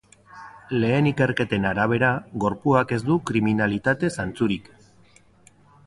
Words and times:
Lehen 0.83 1.09
ikerketen 1.09 1.67
arabera, 1.73 2.09
gorpuak 2.47 2.97
ez 2.99 3.01
du 3.11 3.21
kriminalitate 3.31 4.15
zantzurik. 4.17 4.73